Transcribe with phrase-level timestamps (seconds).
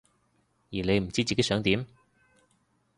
[0.71, 1.85] 而你唔知自己想點？